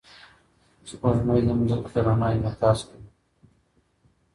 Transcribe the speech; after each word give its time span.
سپوږمۍ 0.89 1.39
د 1.47 1.49
ځمکې 1.57 1.89
د 1.93 1.95
رڼا 2.05 2.27
انعکاس 2.35 2.79
کوي. 2.87 3.07